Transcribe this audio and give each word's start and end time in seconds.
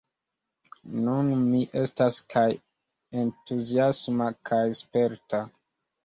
Nun 1.07 1.27
mi 1.49 1.59
estas 1.81 2.15
kaj 2.33 2.45
entuziasma 3.23 4.31
kaj 4.51 4.63
sperta. 4.79 5.43